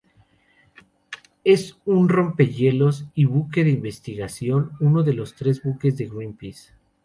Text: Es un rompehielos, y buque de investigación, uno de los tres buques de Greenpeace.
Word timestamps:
Es 1.43 1.77
un 1.85 2.09
rompehielos, 2.09 3.05
y 3.13 3.25
buque 3.25 3.63
de 3.63 3.69
investigación, 3.69 4.71
uno 4.79 5.03
de 5.03 5.13
los 5.13 5.35
tres 5.35 5.61
buques 5.61 5.95
de 5.95 6.07
Greenpeace. 6.07 6.73